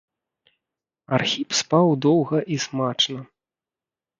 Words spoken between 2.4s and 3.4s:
і смачна.